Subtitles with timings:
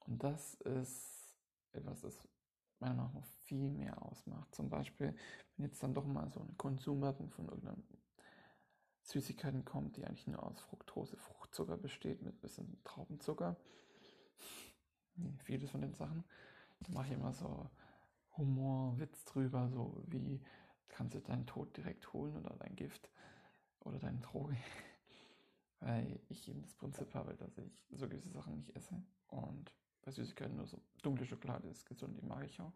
[0.00, 1.38] Und das ist
[1.70, 2.28] etwas, das
[2.80, 4.52] meiner Meinung nach noch viel mehr ausmacht.
[4.52, 5.14] Zum Beispiel,
[5.56, 7.84] wenn jetzt dann doch mal so eine Konsumwerbung von irgendeinem
[9.02, 13.56] Süßigkeiten kommt, die eigentlich nur aus Fructose, Fruchtzucker besteht, mit ein bisschen Traubenzucker.
[15.44, 16.24] Vieles von den Sachen.
[16.80, 17.70] Da mache ich immer so
[18.36, 20.42] Humor, Witz drüber, so wie
[20.88, 23.08] kannst du deinen Tod direkt holen oder dein Gift
[23.80, 24.56] oder deine Droge.
[25.80, 29.02] Weil ich eben das Prinzip habe, dass ich so gewisse Sachen nicht esse.
[29.28, 32.72] Und bei Süßigkeiten nur so dunkle Schokolade ist gesund, die mag ich auch.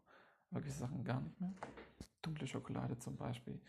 [0.51, 1.53] Aber gewisse Sachen gar nicht mehr.
[2.23, 3.61] Dunkle Schokolade zum Beispiel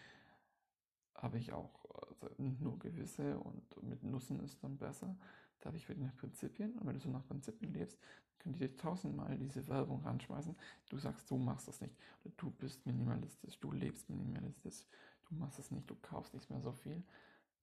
[1.15, 5.15] habe ich auch also nur gewisse und mit Nüssen ist dann besser.
[5.59, 7.97] Da habe ich wieder nach Prinzipien und wenn du so nach Prinzipien lebst,
[8.39, 10.55] können die dir tausendmal diese Werbung ranschmeißen.
[10.89, 11.95] Du sagst, du machst das nicht.
[12.37, 14.85] Du bist minimalistisch, du lebst minimalistisch,
[15.25, 17.03] du machst es nicht, du kaufst nicht mehr so viel.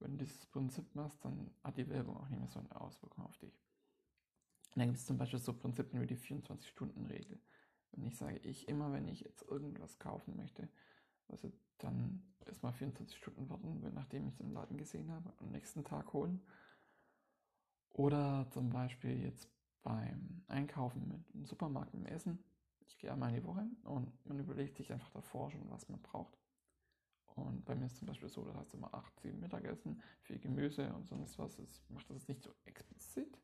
[0.03, 3.23] Wenn du dieses Prinzip machst, dann hat die Werbung auch nicht mehr so eine Auswirkung
[3.23, 3.57] auf dich.
[4.75, 7.39] Und dann gibt es zum Beispiel so Prinzipien wie die 24-Stunden-Regel.
[7.91, 10.67] Wenn ich sage, ich immer, wenn ich jetzt irgendwas kaufen möchte,
[11.29, 15.85] also dann erstmal 24 Stunden warten, nachdem ich es im Laden gesehen habe, am nächsten
[15.85, 16.41] Tag holen.
[17.93, 19.49] Oder zum Beispiel jetzt
[19.83, 22.43] beim Einkaufen mit dem Supermarkt im Essen.
[22.87, 26.01] Ich gehe einmal in die Woche und man überlegt sich einfach davor schon, was man
[26.01, 26.37] braucht.
[27.35, 30.39] Und bei mir ist zum Beispiel so, da hast du immer 8, 7 Mittagessen, viel
[30.39, 31.55] Gemüse und sonst was.
[31.55, 33.39] Das macht das nicht so explizit.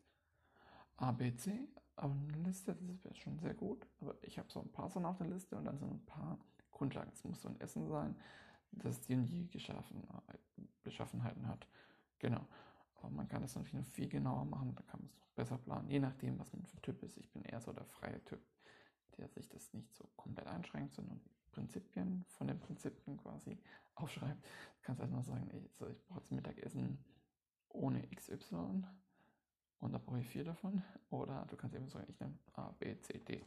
[0.98, 3.88] A, B, C, aber eine Liste, das wäre schon sehr gut.
[4.02, 6.38] Aber ich habe so ein paar Sachen auf der Liste und dann so ein paar
[6.72, 7.12] Grundlagen.
[7.14, 8.16] Es muss so ein Essen sein,
[8.72, 9.48] das die die
[10.84, 11.68] Beschaffenheiten hat.
[12.20, 12.46] Genau.
[12.96, 15.58] Aber man kann das natürlich noch viel genauer machen, da kann man es noch besser
[15.58, 17.18] planen, je nachdem, was man für ein Typ ist.
[17.18, 18.42] Ich bin eher so der freie Typ,
[19.20, 21.22] der sich das nicht so komplett einschränkt, sondern
[21.52, 23.58] Prinzipien von den Prinzipien quasi
[23.96, 24.44] aufschreibt.
[24.46, 26.98] Du kannst noch sagen, ey, so, ich brauche jetzt Mittagessen
[27.70, 28.84] ohne XY
[29.80, 30.84] und da brauche ich vier davon.
[31.10, 33.46] Oder du kannst eben sagen, ich nehme A, B, C, D.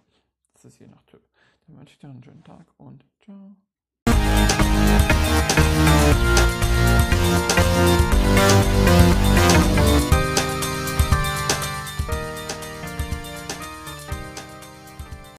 [0.53, 1.23] Das ist je nach Typ.
[1.67, 3.57] Dann wünsche ich dir einen schönen Tag und ciao.